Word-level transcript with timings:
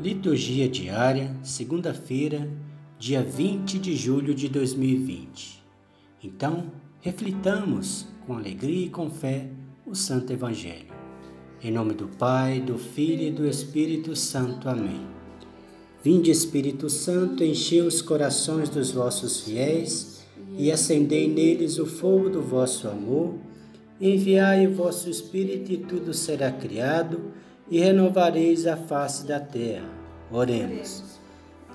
Liturgia 0.00 0.68
diária, 0.68 1.34
segunda-feira, 1.42 2.48
dia 3.00 3.20
20 3.20 3.80
de 3.80 3.96
julho 3.96 4.32
de 4.32 4.48
2020. 4.48 5.60
Então, 6.22 6.70
reflitamos 7.00 8.06
com 8.24 8.36
alegria 8.36 8.86
e 8.86 8.90
com 8.90 9.10
fé 9.10 9.48
o 9.84 9.96
Santo 9.96 10.32
Evangelho. 10.32 10.94
Em 11.60 11.72
nome 11.72 11.94
do 11.94 12.06
Pai, 12.06 12.60
do 12.60 12.78
Filho 12.78 13.24
e 13.24 13.32
do 13.32 13.44
Espírito 13.44 14.14
Santo. 14.14 14.68
Amém. 14.68 15.04
Vinde, 16.00 16.30
Espírito 16.30 16.88
Santo, 16.88 17.42
enchei 17.42 17.80
os 17.80 18.00
corações 18.00 18.68
dos 18.68 18.92
vossos 18.92 19.40
fiéis 19.40 20.24
e 20.56 20.70
acendei 20.70 21.26
neles 21.26 21.76
o 21.76 21.86
fogo 21.86 22.30
do 22.30 22.40
vosso 22.40 22.86
amor. 22.86 23.34
Enviai 24.00 24.64
o 24.64 24.74
vosso 24.76 25.10
Espírito 25.10 25.72
e 25.72 25.76
tudo 25.76 26.14
será 26.14 26.52
criado 26.52 27.32
e 27.70 27.80
renovareis 27.80 28.66
a 28.66 28.76
face 28.76 29.26
da 29.26 29.40
terra. 29.40 29.88
Oremos. 30.30 31.02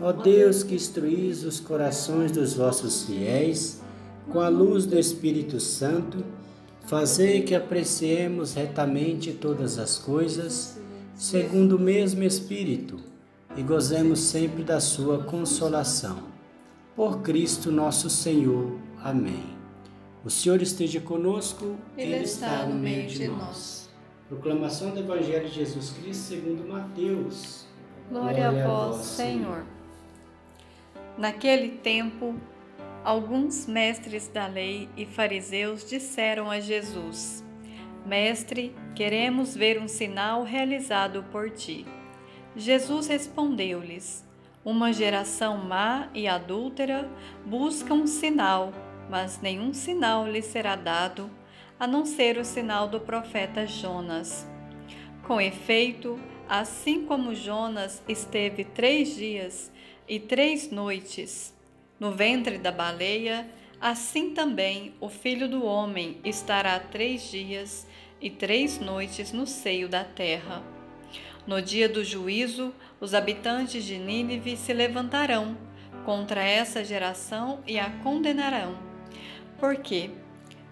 Ó 0.01 0.11
Deus 0.11 0.63
que 0.63 0.75
instruís 0.75 1.43
os 1.43 1.59
corações 1.59 2.31
dos 2.31 2.53
vossos 2.53 3.05
fiéis 3.05 3.81
com 4.31 4.39
a 4.39 4.47
luz 4.47 4.85
do 4.85 4.97
Espírito 4.97 5.59
Santo, 5.59 6.23
fazei 6.85 7.41
que 7.41 7.53
apreciemos 7.53 8.53
retamente 8.53 9.33
todas 9.33 9.77
as 9.77 9.97
coisas, 9.97 10.77
segundo 11.15 11.75
o 11.75 11.79
mesmo 11.79 12.23
Espírito, 12.23 12.99
e 13.55 13.61
gozemos 13.61 14.19
sempre 14.19 14.63
da 14.63 14.79
sua 14.79 15.23
consolação. 15.23 16.17
Por 16.95 17.21
Cristo 17.21 17.71
nosso 17.71 18.09
Senhor. 18.09 18.77
Amém. 19.03 19.43
O 20.23 20.29
Senhor 20.29 20.61
esteja 20.61 21.01
conosco, 21.01 21.75
Ele, 21.97 22.13
Ele 22.13 22.23
está 22.23 22.65
no 22.65 22.75
meio 22.75 23.07
de 23.07 23.27
nós. 23.27 23.72
Proclamação 24.29 24.91
do 24.91 25.01
Evangelho 25.01 25.49
de 25.49 25.55
Jesus 25.55 25.91
Cristo 25.91 26.23
segundo 26.23 26.65
Mateus. 26.67 27.67
Glória, 28.09 28.49
Glória 28.49 28.65
a 28.65 28.67
vós, 28.67 29.05
Senhor. 29.05 29.65
Naquele 31.17 31.69
tempo, 31.77 32.33
alguns 33.03 33.67
mestres 33.67 34.29
da 34.29 34.47
lei 34.47 34.87
e 34.95 35.05
fariseus 35.05 35.87
disseram 35.87 36.49
a 36.49 36.61
Jesus: 36.61 37.43
Mestre, 38.05 38.73
queremos 38.95 39.55
ver 39.55 39.77
um 39.79 39.89
sinal 39.89 40.43
realizado 40.43 41.25
por 41.29 41.49
ti. 41.49 41.85
Jesus 42.55 43.07
respondeu-lhes: 43.07 44.25
Uma 44.63 44.93
geração 44.93 45.57
má 45.57 46.07
e 46.13 46.29
adúltera 46.29 47.09
busca 47.45 47.93
um 47.93 48.07
sinal, 48.07 48.71
mas 49.09 49.41
nenhum 49.41 49.73
sinal 49.73 50.25
lhe 50.25 50.41
será 50.41 50.77
dado 50.77 51.29
a 51.83 51.87
não 51.87 52.05
ser 52.05 52.37
o 52.37 52.45
sinal 52.45 52.87
do 52.87 52.97
profeta 52.97 53.67
Jonas. 53.67 54.47
Com 55.27 55.41
efeito, 55.41 56.17
assim 56.47 57.05
como 57.05 57.35
Jonas 57.35 58.01
esteve 58.07 58.63
três 58.63 59.13
dias 59.13 59.69
e 60.07 60.17
três 60.17 60.71
noites 60.71 61.53
no 61.99 62.13
ventre 62.13 62.57
da 62.57 62.71
baleia, 62.71 63.45
assim 63.81 64.29
também 64.29 64.93
o 65.01 65.09
filho 65.09 65.49
do 65.49 65.65
homem 65.65 66.21
estará 66.23 66.79
três 66.79 67.29
dias 67.29 67.85
e 68.21 68.29
três 68.29 68.79
noites 68.79 69.33
no 69.33 69.45
seio 69.45 69.89
da 69.89 70.05
terra. 70.05 70.63
No 71.45 71.61
dia 71.61 71.89
do 71.89 72.01
juízo, 72.01 72.73
os 73.01 73.13
habitantes 73.13 73.83
de 73.83 73.97
Nínive 73.97 74.55
se 74.55 74.71
levantarão 74.71 75.57
contra 76.05 76.41
essa 76.41 76.81
geração 76.81 77.61
e 77.67 77.77
a 77.77 77.89
condenarão. 77.89 78.77
Porque 79.59 80.11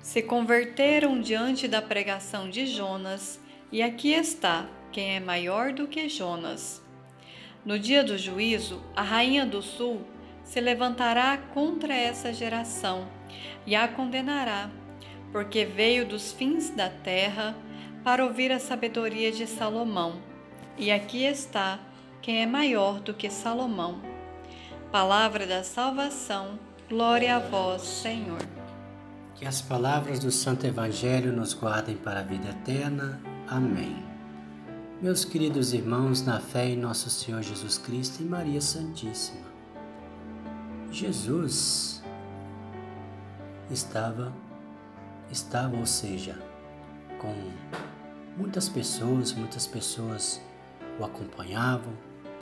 se 0.01 0.21
converteram 0.21 1.21
diante 1.21 1.67
da 1.67 1.81
pregação 1.81 2.49
de 2.49 2.65
Jonas, 2.65 3.39
e 3.71 3.81
aqui 3.81 4.11
está 4.13 4.67
quem 4.91 5.15
é 5.15 5.19
maior 5.19 5.71
do 5.71 5.87
que 5.87 6.09
Jonas. 6.09 6.81
No 7.63 7.77
dia 7.77 8.03
do 8.03 8.17
juízo, 8.17 8.83
a 8.95 9.03
rainha 9.03 9.45
do 9.45 9.61
sul 9.61 10.01
se 10.43 10.59
levantará 10.59 11.37
contra 11.53 11.93
essa 11.93 12.33
geração 12.33 13.07
e 13.65 13.75
a 13.75 13.87
condenará, 13.87 14.69
porque 15.31 15.63
veio 15.63 16.05
dos 16.05 16.33
fins 16.33 16.71
da 16.71 16.89
terra 16.89 17.55
para 18.03 18.25
ouvir 18.25 18.51
a 18.51 18.59
sabedoria 18.59 19.31
de 19.31 19.45
Salomão. 19.45 20.21
E 20.77 20.91
aqui 20.91 21.23
está 21.23 21.79
quem 22.21 22.41
é 22.41 22.45
maior 22.45 22.99
do 22.99 23.13
que 23.13 23.29
Salomão. 23.29 24.01
Palavra 24.91 25.45
da 25.45 25.63
salvação, 25.63 26.59
glória 26.89 27.35
a 27.35 27.39
vós, 27.39 27.83
Senhor. 27.83 28.60
Que 29.41 29.47
as 29.47 29.59
palavras 29.59 30.19
do 30.19 30.29
Santo 30.29 30.67
Evangelho 30.67 31.33
nos 31.33 31.55
guardem 31.55 31.97
para 31.97 32.19
a 32.19 32.23
vida 32.23 32.49
eterna. 32.49 33.19
Amém. 33.47 34.05
Meus 35.01 35.25
queridos 35.25 35.73
irmãos, 35.73 36.21
na 36.21 36.39
fé 36.39 36.67
em 36.67 36.77
nosso 36.77 37.09
Senhor 37.09 37.41
Jesus 37.41 37.79
Cristo 37.79 38.21
e 38.21 38.25
Maria 38.25 38.61
Santíssima, 38.61 39.47
Jesus 40.91 42.03
estava, 43.71 44.31
estava, 45.31 45.75
ou 45.75 45.87
seja, 45.87 46.37
com 47.17 47.33
muitas 48.37 48.69
pessoas, 48.69 49.33
muitas 49.33 49.65
pessoas 49.65 50.39
o 50.99 51.03
acompanhavam 51.03 51.93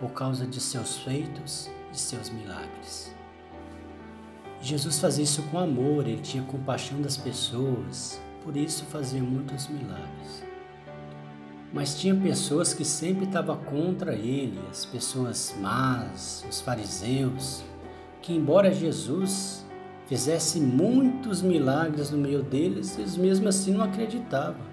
por 0.01 0.11
causa 0.11 0.45
de 0.45 0.59
seus 0.59 0.97
feitos 0.97 1.69
e 1.93 1.97
seus 1.97 2.29
milagres. 2.29 3.17
Jesus 4.61 4.99
fazia 4.99 5.23
isso 5.23 5.41
com 5.43 5.57
amor, 5.57 6.05
ele 6.05 6.21
tinha 6.21 6.43
compaixão 6.43 7.01
das 7.01 7.15
pessoas, 7.15 8.19
por 8.43 8.57
isso 8.57 8.83
fazia 8.85 9.21
muitos 9.21 9.67
milagres. 9.67 10.43
Mas 11.71 11.99
tinha 11.99 12.15
pessoas 12.15 12.73
que 12.73 12.83
sempre 12.83 13.25
estavam 13.25 13.55
contra 13.55 14.13
ele, 14.13 14.59
as 14.69 14.85
pessoas 14.85 15.55
más, 15.61 16.45
os 16.49 16.59
fariseus, 16.59 17.63
que 18.21 18.33
embora 18.33 18.73
Jesus 18.73 19.65
fizesse 20.07 20.59
muitos 20.59 21.41
milagres 21.41 22.09
no 22.09 22.17
meio 22.17 22.41
deles, 22.41 22.97
eles 22.97 23.15
mesmo 23.15 23.47
assim 23.47 23.73
não 23.73 23.83
acreditavam. 23.83 24.67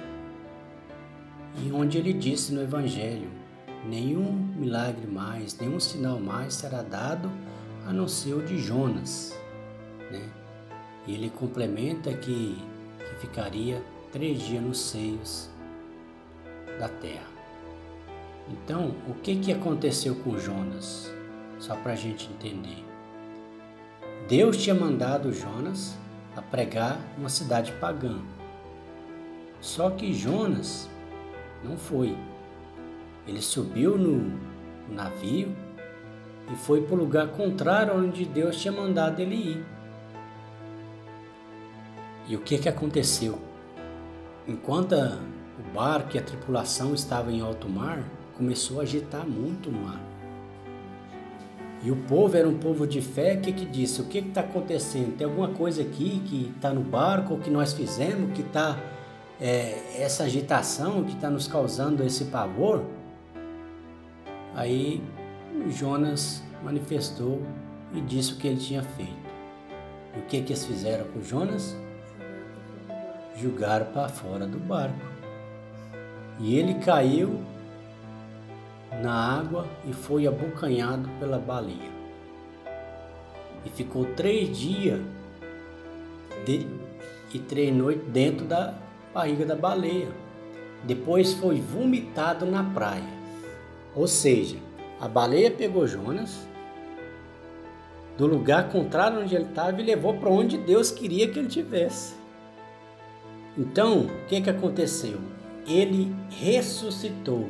E 1.63 1.71
onde 1.71 1.99
ele 1.99 2.13
disse 2.13 2.53
no 2.53 2.63
Evangelho: 2.63 3.31
nenhum 3.89 4.33
milagre 4.57 5.07
mais, 5.07 5.57
nenhum 5.59 5.79
sinal 5.79 6.19
mais 6.19 6.55
será 6.55 6.83
dado 6.83 7.31
a 7.87 7.93
não 7.93 8.09
ser 8.09 8.35
o 8.35 8.43
de 8.43 8.59
Jonas. 8.59 9.37
Né? 10.11 10.29
E 11.07 11.15
ele 11.15 11.31
complementa 11.31 12.13
que, 12.13 12.57
que 12.99 13.15
ficaria 13.21 13.83
três 14.13 14.41
dias 14.41 14.63
nos 14.63 14.79
seios 14.79 15.49
da 16.79 16.89
terra. 16.89 17.37
Então, 18.49 18.95
o 19.09 19.15
que, 19.15 19.37
que 19.37 19.53
aconteceu 19.53 20.15
com 20.17 20.39
Jonas? 20.39 21.13
Só 21.59 21.75
para 21.77 21.93
a 21.93 21.97
gente 21.97 22.29
entender. 22.31 22.85
Deus 24.29 24.57
tinha 24.57 24.75
mandado 24.75 25.33
Jonas 25.33 25.97
a 26.37 26.43
pregar 26.43 26.99
uma 27.17 27.29
cidade 27.29 27.73
pagã. 27.73 28.19
Só 29.61 29.91
que 29.91 30.13
Jonas 30.13 30.89
não 31.65 31.77
foi. 31.77 32.17
Ele 33.27 33.41
subiu 33.41 33.97
no 33.97 34.39
navio 34.89 35.55
e 36.53 36.57
foi 36.57 36.83
para 36.83 36.95
o 36.95 36.99
lugar 36.99 37.29
contrário 37.29 37.97
onde 37.97 38.25
Deus 38.25 38.57
tinha 38.61 38.73
mandado 38.73 39.21
ele 39.21 39.35
ir. 39.35 39.76
E 42.29 42.35
o 42.35 42.41
que, 42.41 42.59
que 42.59 42.69
aconteceu? 42.69 43.39
Enquanto 44.47 44.95
o 44.95 45.75
barco 45.75 46.17
e 46.17 46.19
a 46.19 46.23
tripulação 46.23 46.95
estavam 46.95 47.33
em 47.33 47.41
alto 47.41 47.69
mar, 47.69 48.03
começou 48.37 48.81
a 48.81 48.83
agitar 48.83 49.27
muito 49.27 49.69
o 49.69 49.73
mar. 49.73 50.01
E 51.83 51.91
o 51.91 51.97
povo 51.97 52.37
era 52.37 52.49
um 52.49 52.59
povo 52.59 52.87
de 52.87 53.01
fé, 53.01 53.37
que, 53.37 53.53
que 53.53 53.65
disse? 53.65 54.01
O 54.01 54.07
que 54.07 54.19
está 54.19 54.41
acontecendo? 54.41 55.17
Tem 55.17 55.27
alguma 55.27 55.49
coisa 55.49 55.83
aqui 55.83 56.21
que 56.27 56.53
está 56.57 56.73
no 56.73 56.81
barco, 56.81 57.39
que 57.39 57.51
nós 57.51 57.73
fizemos, 57.73 58.33
que 58.33 58.43
está 58.43 58.77
é, 59.41 60.03
essa 60.03 60.25
agitação, 60.25 61.05
que 61.05 61.15
está 61.15 61.31
nos 61.31 61.47
causando 61.47 62.03
esse 62.03 62.25
pavor? 62.25 62.83
Aí 64.55 65.03
Jonas 65.71 66.43
manifestou 66.65 67.43
e 67.93 68.01
disse 68.01 68.33
o 68.33 68.37
que 68.37 68.49
ele 68.49 68.57
tinha 68.57 68.83
feito. 68.83 69.27
E 70.17 70.19
o 70.19 70.23
que, 70.23 70.41
que 70.41 70.53
eles 70.53 70.65
fizeram 70.65 71.05
com 71.13 71.23
Jonas? 71.23 71.77
Jogaram 73.37 73.87
para 73.87 74.09
fora 74.09 74.47
do 74.47 74.59
barco. 74.59 74.99
E 76.39 76.59
ele 76.59 76.75
caiu 76.75 77.41
na 79.03 79.39
água 79.39 79.67
e 79.85 79.93
foi 79.93 80.27
abocanhado 80.27 81.09
pela 81.19 81.39
baleia. 81.39 81.97
E 83.65 83.71
ficou 83.71 84.05
três 84.15 84.57
dias 84.57 85.01
de, 86.45 86.67
e 87.33 87.39
três 87.39 87.75
noites 87.75 88.07
dentro 88.09 88.47
da 88.47 88.75
barriga 89.13 89.45
da 89.45 89.57
baleia. 89.57 90.09
Depois 90.85 91.35
foi 91.35 91.61
vomitado 91.61 92.47
na 92.47 92.63
praia. 92.63 93.17
Ou 93.95 94.07
seja, 94.07 94.57
a 95.01 95.09
baleia 95.09 95.51
pegou 95.51 95.87
Jonas 95.87 96.47
do 98.17 98.27
lugar 98.27 98.71
contrário 98.71 99.21
onde 99.21 99.35
ele 99.35 99.45
estava 99.45 99.81
e 99.81 99.85
levou 99.85 100.15
para 100.15 100.31
onde 100.31 100.57
Deus 100.57 100.91
queria 100.91 101.29
que 101.29 101.39
ele 101.39 101.49
tivesse. 101.49 102.15
Então, 103.57 104.03
o 104.03 104.27
que, 104.27 104.41
que 104.41 104.51
aconteceu? 104.51 105.19
Ele 105.67 106.15
ressuscitou. 106.31 107.49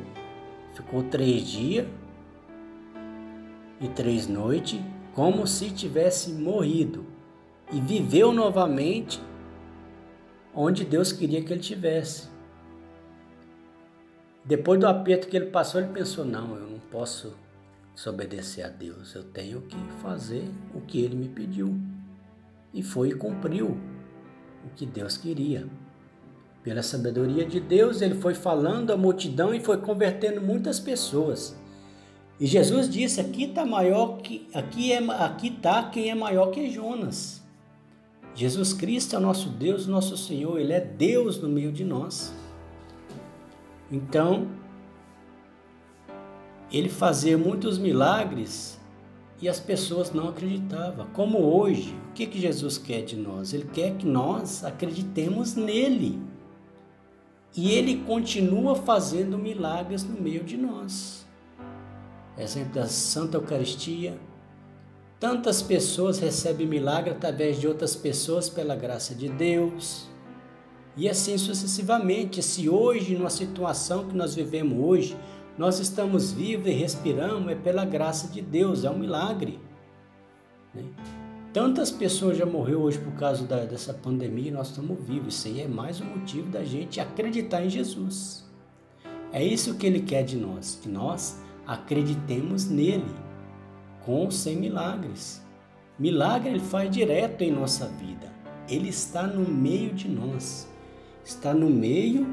Ficou 0.73 1.03
três 1.03 1.47
dias 1.47 1.87
e 3.81 3.87
três 3.89 4.27
noites, 4.27 4.79
como 5.13 5.45
se 5.45 5.71
tivesse 5.71 6.31
morrido, 6.31 7.05
e 7.71 7.79
viveu 7.79 8.31
novamente 8.31 9.21
onde 10.53 10.85
Deus 10.85 11.11
queria 11.11 11.43
que 11.43 11.53
ele 11.53 11.61
tivesse. 11.61 12.29
Depois 14.43 14.79
do 14.79 14.87
aperto 14.87 15.27
que 15.27 15.35
ele 15.35 15.47
passou, 15.47 15.81
ele 15.81 15.91
pensou: 15.91 16.23
não, 16.23 16.55
eu 16.55 16.69
não 16.69 16.79
posso 16.79 17.35
desobedecer 17.93 18.65
a 18.65 18.69
Deus, 18.69 19.13
eu 19.13 19.23
tenho 19.23 19.61
que 19.61 19.77
fazer 20.01 20.49
o 20.73 20.79
que 20.81 21.01
ele 21.01 21.15
me 21.15 21.27
pediu. 21.27 21.77
E 22.73 22.81
foi 22.81 23.09
e 23.09 23.15
cumpriu 23.15 23.77
o 24.65 24.69
que 24.75 24.85
Deus 24.85 25.17
queria. 25.17 25.67
Pela 26.67 26.83
sabedoria 26.83 27.45
de 27.45 27.61
Deus, 27.61 28.01
ele 28.01 28.15
foi 28.15 28.33
falando 28.33 28.91
à 28.91 28.97
multidão 28.97 29.53
e 29.53 29.59
foi 29.61 29.77
convertendo 29.77 30.41
muitas 30.41 30.81
pessoas. 30.81 31.55
E 32.37 32.45
Jesus 32.45 32.89
disse: 32.89 33.21
aqui 33.21 33.45
está 33.45 33.65
maior 33.65 34.17
que 34.17 34.49
aqui 34.53 34.91
é 34.91 34.97
aqui 34.97 35.49
tá 35.49 35.83
quem 35.83 36.09
é 36.09 36.13
maior 36.13 36.47
que 36.47 36.69
Jonas. 36.69 37.41
Jesus 38.35 38.73
Cristo 38.73 39.15
é 39.15 39.17
o 39.17 39.21
nosso 39.21 39.47
Deus, 39.47 39.87
nosso 39.87 40.17
Senhor, 40.17 40.59
ele 40.59 40.73
é 40.73 40.81
Deus 40.81 41.41
no 41.41 41.47
meio 41.47 41.71
de 41.71 41.85
nós. 41.85 42.33
Então, 43.89 44.49
ele 46.69 46.89
fazia 46.89 47.37
muitos 47.37 47.77
milagres 47.77 48.77
e 49.41 49.47
as 49.47 49.57
pessoas 49.57 50.11
não 50.11 50.27
acreditavam. 50.27 51.07
Como 51.13 51.37
hoje, 51.37 51.95
o 52.09 52.13
que, 52.13 52.25
que 52.25 52.41
Jesus 52.41 52.77
quer 52.77 53.03
de 53.03 53.15
nós? 53.15 53.53
Ele 53.53 53.69
quer 53.71 53.95
que 53.95 54.05
nós 54.05 54.65
acreditemos 54.65 55.55
nele. 55.55 56.35
E 57.57 57.71
ele 57.71 58.03
continua 58.03 58.75
fazendo 58.75 59.35
milagres 59.35 60.03
no 60.03 60.21
meio 60.21 60.43
de 60.43 60.55
nós. 60.55 61.25
Exemplo 62.37 62.75
da 62.75 62.85
Santa 62.85 63.37
Eucaristia. 63.37 64.15
Tantas 65.19 65.63
pessoas 65.63 66.19
recebem 66.19 66.67
milagre 66.67 67.09
através 67.09 67.59
de 67.59 67.67
outras 67.67 67.95
pessoas 67.95 68.47
pela 68.47 68.75
graça 68.75 69.15
de 69.15 69.27
Deus. 69.27 70.07
E 70.95 71.09
assim 71.09 71.35
sucessivamente. 71.39 72.43
Se 72.43 72.69
hoje, 72.69 73.15
numa 73.15 73.31
situação 73.31 74.07
que 74.07 74.15
nós 74.15 74.35
vivemos 74.35 74.79
hoje, 74.79 75.17
nós 75.57 75.79
estamos 75.79 76.31
vivos 76.31 76.67
e 76.67 76.71
respiramos, 76.71 77.51
é 77.51 77.55
pela 77.55 77.83
graça 77.83 78.27
de 78.27 78.39
Deus, 78.39 78.83
é 78.83 78.91
um 78.91 78.99
milagre. 78.99 79.59
Né? 80.75 80.83
Tantas 81.57 81.89
pessoas 81.89 82.37
já 82.37 82.45
morreram 82.45 82.81
hoje 82.81 82.99
por 82.99 83.13
causa 83.13 83.43
da, 83.43 83.65
dessa 83.65 83.91
pandemia 83.91 84.49
e 84.49 84.51
nós 84.51 84.69
estamos 84.69 84.95
vivos. 85.03 85.33
Isso 85.33 85.47
aí 85.47 85.61
é 85.61 85.67
mais 85.67 85.99
um 85.99 86.05
motivo 86.05 86.51
da 86.51 86.63
gente 86.63 86.99
acreditar 86.99 87.65
em 87.65 87.69
Jesus. 87.71 88.47
É 89.33 89.43
isso 89.43 89.73
que 89.73 89.87
Ele 89.87 90.01
quer 90.01 90.21
de 90.21 90.37
nós, 90.37 90.77
que 90.79 90.87
nós 90.87 91.41
acreditemos 91.65 92.69
nele, 92.69 93.09
com 94.05 94.25
ou 94.25 94.29
sem 94.29 94.55
milagres. 94.55 95.43
Milagre 95.97 96.51
Ele 96.51 96.59
faz 96.59 96.91
direto 96.91 97.41
em 97.41 97.51
nossa 97.51 97.87
vida. 97.87 98.31
Ele 98.69 98.89
está 98.89 99.25
no 99.25 99.49
meio 99.49 99.95
de 99.95 100.07
nós 100.07 100.67
está 101.25 101.55
no 101.55 101.71
meio 101.71 102.27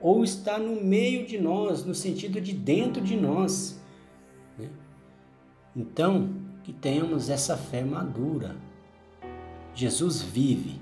ou 0.00 0.24
está 0.24 0.58
no 0.58 0.82
meio 0.82 1.24
de 1.24 1.38
nós, 1.38 1.84
no 1.84 1.94
sentido 1.94 2.40
de 2.40 2.52
dentro 2.52 3.00
de 3.00 3.16
nós. 3.16 3.80
Né? 4.58 4.68
Então, 5.76 6.41
que 6.64 6.72
tenhamos 6.72 7.28
essa 7.28 7.56
fé 7.56 7.82
madura. 7.82 8.56
Jesus 9.74 10.22
vive 10.22 10.80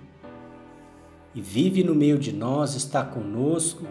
e 1.34 1.40
vive 1.40 1.84
no 1.84 1.94
meio 1.94 2.18
de 2.18 2.32
nós, 2.32 2.74
está 2.74 3.04
conosco. 3.04 3.86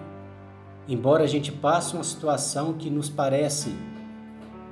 Embora 0.87 1.23
a 1.23 1.27
gente 1.27 1.51
passe 1.51 1.93
uma 1.93 2.03
situação 2.03 2.73
que 2.73 2.89
nos 2.89 3.09
parece 3.09 3.73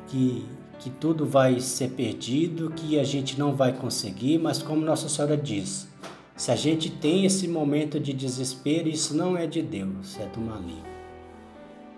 que, 0.07 0.45
que 0.79 0.89
tudo 0.89 1.25
vai 1.25 1.59
ser 1.59 1.91
perdido, 1.91 2.71
que 2.71 2.99
a 2.99 3.03
gente 3.03 3.37
não 3.37 3.55
vai 3.55 3.73
conseguir, 3.73 4.37
mas 4.37 4.61
como 4.61 4.81
Nossa 4.81 5.07
Senhora 5.07 5.37
diz, 5.37 5.87
se 6.35 6.51
a 6.51 6.55
gente 6.55 6.89
tem 6.89 7.25
esse 7.25 7.47
momento 7.47 7.99
de 7.99 8.13
desespero, 8.13 8.87
isso 8.87 9.15
não 9.15 9.37
é 9.37 9.47
de 9.47 9.61
Deus, 9.61 10.19
é 10.19 10.25
do 10.25 10.39
maligno. 10.39 10.85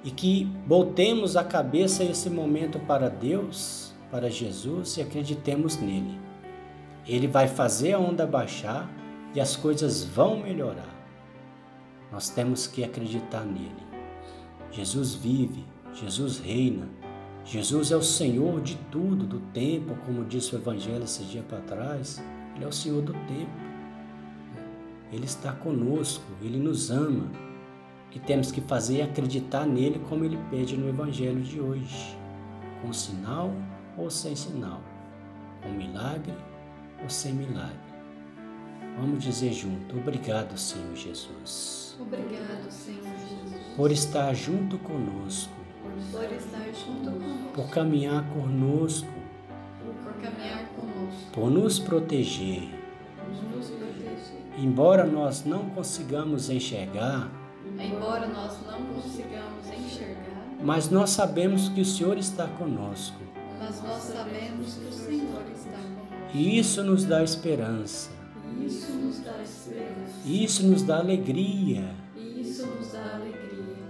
E 0.03 0.11
que 0.11 0.49
voltemos 0.65 1.35
a 1.35 1.43
cabeça 1.43 2.03
esse 2.03 2.29
momento 2.29 2.79
para 2.79 3.09
Deus, 3.09 3.88
para 4.11 4.29
Jesus 4.29 4.97
e 4.97 5.01
acreditemos 5.01 5.77
nele. 5.77 6.19
Ele 7.07 7.27
vai 7.27 7.47
fazer 7.47 7.93
a 7.93 7.99
onda 7.99 8.25
baixar 8.25 8.89
e 9.33 9.39
as 9.39 9.55
coisas 9.55 10.03
vão 10.03 10.39
melhorar. 10.39 10.95
Nós 12.11 12.29
temos 12.29 12.67
que 12.67 12.83
acreditar 12.83 13.43
nele. 13.45 13.87
Jesus 14.71 15.15
vive, 15.15 15.65
Jesus 15.93 16.39
reina, 16.39 16.87
Jesus 17.45 17.91
é 17.91 17.95
o 17.95 18.03
Senhor 18.03 18.61
de 18.61 18.75
tudo, 18.91 19.25
do 19.25 19.39
tempo, 19.51 19.95
como 20.05 20.25
disse 20.25 20.55
o 20.55 20.59
Evangelho 20.59 21.03
esses 21.03 21.27
dias 21.27 21.45
para 21.45 21.59
trás. 21.61 22.21
Ele 22.55 22.65
é 22.65 22.67
o 22.67 22.71
Senhor 22.71 23.01
do 23.01 23.13
tempo. 23.13 23.69
Ele 25.11 25.25
está 25.25 25.51
conosco, 25.51 26.23
ele 26.41 26.59
nos 26.59 26.91
ama. 26.91 27.25
O 28.05 28.09
que 28.11 28.19
temos 28.19 28.51
que 28.51 28.61
fazer 28.61 28.99
é 28.99 29.03
acreditar 29.03 29.65
nele 29.65 29.99
como 30.07 30.25
ele 30.25 30.37
pede 30.51 30.77
no 30.77 30.87
Evangelho 30.87 31.41
de 31.41 31.59
hoje, 31.59 32.15
com 32.81 32.93
sinal 32.93 33.51
ou 33.99 34.09
sem 34.09 34.35
sinal, 34.35 34.81
com 35.61 35.69
milagre 35.69 36.33
ou 37.03 37.09
sem 37.09 37.33
milagre. 37.33 37.77
Vamos 38.97 39.23
dizer 39.23 39.53
junto: 39.53 39.97
Obrigado, 39.97 40.57
Senhor 40.57 40.95
Jesus. 40.95 41.97
Obrigado, 41.99 42.71
Senhor 42.71 43.03
Jesus. 43.03 43.75
Por 43.75 43.91
estar 43.91 44.33
junto 44.33 44.77
conosco. 44.79 45.53
Por 46.11 46.23
estar 46.31 46.65
junto 46.73 47.11
conosco. 47.11 47.53
Por 47.53 47.69
caminhar 47.69 48.23
conosco. 48.29 49.07
Por 50.03 50.13
caminhar 50.21 50.65
conosco. 50.69 51.31
Por 51.33 51.51
nos 51.51 51.79
proteger 51.79 52.79
Embora 54.61 55.05
nós 55.05 55.45
não 55.45 55.69
consigamos 55.69 56.49
enxergar, 56.49 57.31
embora 57.79 58.27
nós 58.27 58.57
não 58.67 58.81
consigamos 58.93 59.65
enxergar, 59.67 60.45
mas 60.61 60.89
nós 60.89 61.11
sabemos 61.11 61.69
que 61.69 61.79
o 61.79 61.85
Senhor 61.85 62.17
está 62.17 62.45
conosco. 62.45 63.28
Mas 63.59 63.83
nós 63.83 64.03
sabemos 64.03 64.75
que 64.75 64.85
o 64.85 64.91
Senhor 64.91 65.43
está 65.53 65.71
conosco. 65.71 66.37
E 66.37 66.59
isso 66.59 66.83
nos 66.83 67.05
dá 67.05 67.23
esperança. 67.23 68.09
Isso 68.61 68.91
nos 68.93 69.19
dá 69.19 69.41
esperança. 69.41 70.19
Isso 70.25 70.65
nos 70.65 70.81
dá 70.83 70.99
alegria. 70.99 71.93
Isso 72.15 72.65
nos 72.65 72.91
dá 72.91 73.15
alegria. 73.15 73.39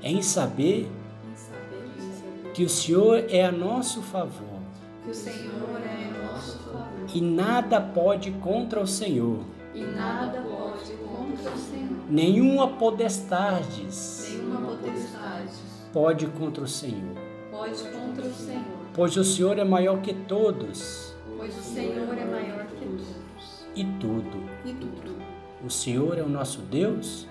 Em 0.01 0.21
saber, 0.21 0.87
em 0.87 1.35
saber 1.35 2.51
que 2.53 2.63
o 2.63 2.69
Senhor 2.69 3.25
é 3.29 3.45
a 3.45 3.51
nosso 3.51 4.01
favor. 4.01 4.59
Que 5.03 5.11
o 5.11 5.13
Senhor 5.13 5.81
é 5.85 6.07
a 6.07 6.31
nosso 6.31 6.59
favor. 6.59 6.89
E 7.13 7.21
nada 7.21 7.79
pode 7.79 8.31
contra 8.31 8.81
o 8.81 8.87
Senhor. 8.87 9.43
E 9.73 9.83
nada 9.83 10.41
pode 10.41 10.91
contra 10.93 11.51
o 11.51 11.57
Senhor. 11.57 12.05
Nenhuma 12.09 12.67
potestades. 12.69 14.29
Nenhuma 14.29 14.75
potestade. 14.77 15.53
Pode 15.93 16.27
contra 16.27 16.63
o 16.63 16.67
Senhor. 16.67 17.15
Pode 17.51 17.83
contra 17.83 18.25
o 18.25 18.33
Senhor. 18.33 18.78
Pois 18.93 19.15
o 19.15 19.23
Senhor 19.23 19.57
é 19.57 19.63
maior 19.63 20.01
que 20.01 20.13
todos. 20.13 21.15
Pois 21.37 21.57
o 21.57 21.61
Senhor 21.61 22.17
é 22.17 22.25
maior 22.25 22.65
que 22.65 22.75
todos. 22.75 23.07
E 23.75 23.85
tudo. 23.99 24.49
E 24.65 24.73
tudo. 24.73 25.15
O 25.63 25.69
Senhor 25.69 26.17
é 26.17 26.23
o 26.23 26.29
nosso 26.29 26.61
Deus. 26.61 27.27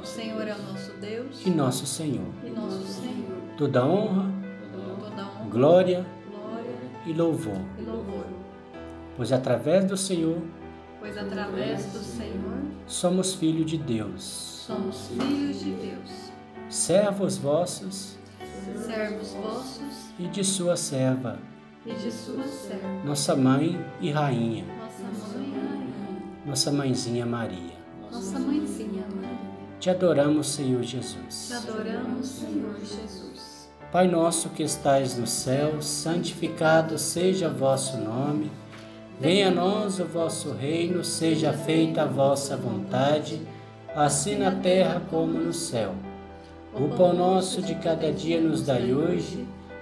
O 0.00 0.04
Senhor 0.04 0.48
é 0.48 0.54
o 0.54 0.62
nosso 0.62 0.92
Deus. 1.00 1.46
E 1.46 1.50
nosso 1.50 1.86
Senhor. 1.86 2.32
E 2.44 2.50
nosso 2.50 2.86
Senhor. 2.86 3.38
Toda 3.56 3.84
honra. 3.84 4.30
Toda 5.00 5.22
honra. 5.22 5.50
Glória. 5.50 6.06
Glória. 6.30 6.74
E 7.06 7.12
louvor. 7.12 7.60
E 7.78 7.82
louvor. 7.82 8.24
Pois 9.16 9.32
através 9.32 9.84
do 9.84 9.96
Senhor 9.96 10.38
pois 11.02 11.18
através 11.18 11.86
do 11.86 11.98
Senhor 11.98 12.62
somos 12.86 13.34
filhos 13.34 13.66
de 13.66 13.76
Deus. 13.76 14.22
Somos 14.22 15.08
filhos 15.08 15.58
de 15.58 15.72
Deus. 15.72 16.30
Servos 16.68 17.36
vossos, 17.36 18.16
servos 18.86 19.34
vossos 19.34 20.01
e 20.18 20.26
de 20.28 20.44
sua 20.44 20.76
serva, 20.76 21.38
e 21.84 21.92
de 21.92 22.10
sua 22.10 22.44
serva, 22.44 22.88
nossa 23.04 23.34
mãe 23.34 23.84
e 24.00 24.10
rainha, 24.10 24.64
nossa 26.44 26.72
mãezinha 26.72 27.24
Maria. 27.24 27.72
Nossa 28.10 28.38
mãezinha 28.38 29.06
Maria. 29.14 29.52
Te 29.80 29.90
adoramos, 29.90 30.48
Senhor 30.48 30.82
Jesus. 30.82 31.48
Te 31.48 31.54
adoramos, 31.54 32.26
Senhor 32.26 32.76
Jesus. 32.80 33.70
Pai 33.90 34.08
nosso 34.08 34.48
que 34.50 34.62
estais 34.62 35.16
no 35.16 35.26
céu, 35.26 35.80
santificado 35.82 36.98
seja 36.98 37.48
vosso 37.48 37.96
nome. 37.96 38.50
Venha 39.20 39.48
a 39.48 39.50
nós 39.50 40.00
o 40.00 40.04
vosso 40.04 40.52
reino, 40.52 41.04
seja 41.04 41.52
feita 41.52 42.02
a 42.02 42.06
vossa 42.06 42.56
vontade, 42.56 43.40
assim 43.94 44.36
na 44.36 44.50
terra 44.50 45.02
como 45.10 45.38
no 45.38 45.52
céu. 45.52 45.94
O 46.74 46.88
pão 46.96 47.12
nosso 47.12 47.60
de 47.60 47.74
cada 47.76 48.10
dia 48.10 48.40
nos 48.40 48.62
dai 48.62 48.92
hoje, 48.92 49.46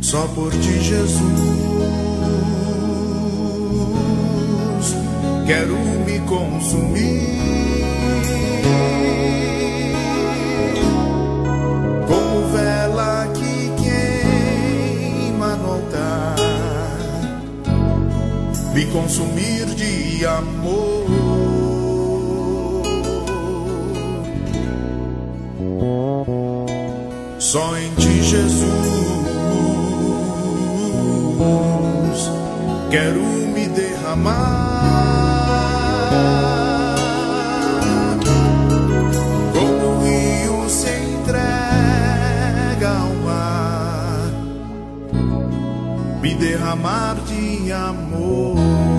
Só 0.00 0.26
por 0.28 0.50
ti, 0.52 0.80
Jesus, 0.80 1.20
quero 5.46 5.76
me 6.06 6.18
consumir. 6.20 7.44
Como 12.08 12.48
vela 12.52 13.28
que 13.34 13.70
queima 13.82 15.56
no 15.56 15.78
me 18.74 18.86
consumir 18.86 19.66
de 19.76 20.26
amor. 20.26 20.93
Só 27.54 27.78
em 27.78 27.94
ti, 27.94 28.20
Jesus. 28.20 28.50
Quero 32.90 33.22
me 33.54 33.68
derramar. 33.68 34.34
Como 39.52 39.86
o 39.86 40.02
rio 40.02 40.68
se 40.68 40.90
entrega 41.14 41.38
ao 42.88 43.14
mar, 43.22 44.32
me 46.20 46.34
derramar 46.34 47.14
de 47.28 47.72
amor. 47.72 48.93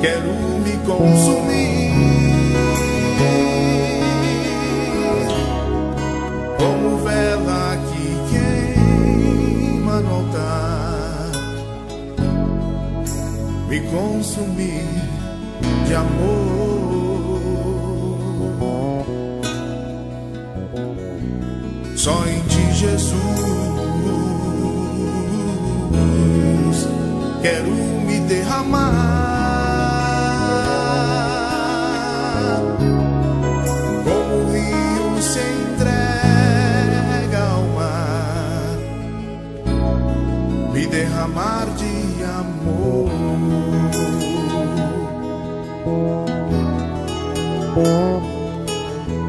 Quero 0.00 0.32
me 0.64 0.76
consumir. 0.86 1.90
Como 6.58 6.98
vela 7.04 7.78
que 7.88 8.04
queima 8.30 10.00
no 10.00 10.14
altar, 10.16 11.30
me 13.68 13.80
consumir 13.80 14.86
de 15.86 15.94
amor. 15.94 16.50
Só 21.96 22.24
em 22.26 22.40
ti, 22.48 22.72
Jesus 22.72 23.60
quero 27.42 27.70
me 28.06 28.20
derramar 28.20 29.39
derramar 40.90 41.66
de 41.76 42.24
amor. 42.24 43.10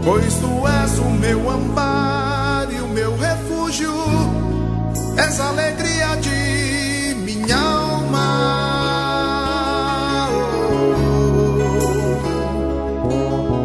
Pois 0.04 0.34
tu 0.36 0.68
és 0.68 1.00
o 1.00 1.10
meu 1.12 1.50
amparo 1.50 2.72
e 2.72 2.82
o 2.82 2.88
meu 2.88 3.16
refúgio, 3.16 3.94
és 5.18 5.40
a 5.40 5.50
alegria 5.50 6.16
de 6.18 7.16
minha 7.24 7.58
alma. 7.58 8.30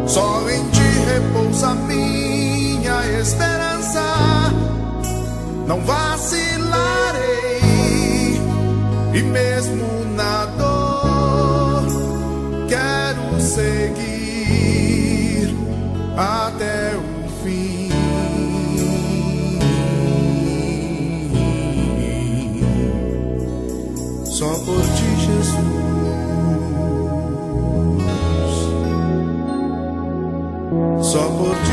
Só 0.05 0.47
em 0.49 0.69
ti 0.69 0.87
repousa 1.13 1.73
minha 1.73 3.19
esperança, 3.19 4.03
não 5.65 5.81
vacilarei, 5.81 6.46
e 9.17 9.23
mesmo 9.23 10.05
na 10.15 10.45
dor 10.45 11.87
quero 12.69 13.41
seguir 13.41 13.97
até 16.15 16.95
o 16.95 17.27
fim. 17.41 17.89
Só 24.23 24.49
por 24.49 24.81
ti, 24.95 25.09
Jesus. 25.25 25.77
Só 31.01 31.23
por 31.29 31.55
ti, 31.65 31.66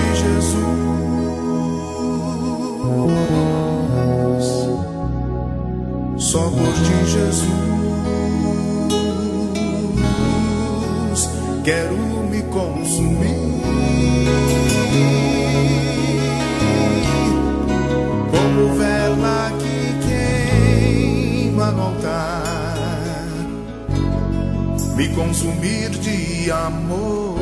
Jesus. 7.34 7.50
Quero 11.64 11.96
me 12.30 12.42
consumir. 12.42 13.62
Como 18.30 18.74
vela 18.76 19.52
que 19.60 19.76
queima 21.42 21.70
no 21.72 21.82
altar, 21.88 22.44
me 24.96 25.08
consumir 25.14 25.90
de 25.90 26.52
amor. 26.52 27.34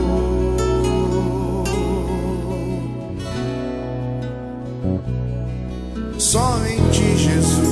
Ti, 6.93 7.17
Jesus, 7.17 7.72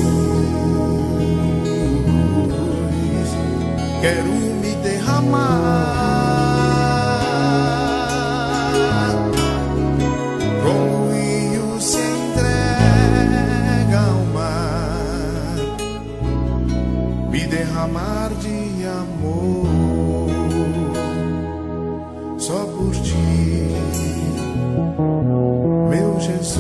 quero 4.01 4.33
me 4.63 4.75
derramar. 4.77 5.51
Como 10.63 11.07
o 11.07 11.09
rio 11.13 11.81
se 11.81 12.01
entrega 12.01 14.01
ao 14.01 14.25
mar, 14.35 15.57
me 17.31 17.41
derramar 17.47 18.31
de 18.41 18.87
amor. 18.87 19.69
Só 22.39 22.67
por 22.67 22.95
ti, 22.97 23.69
meu 25.91 26.21
Jesus, 26.21 26.59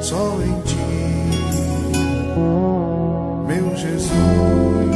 só 0.00 0.38
em 0.42 0.60
ti, 0.62 0.89
Jesus. 3.80 4.89